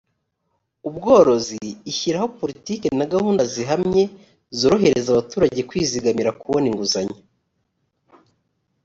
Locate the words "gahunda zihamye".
3.13-4.03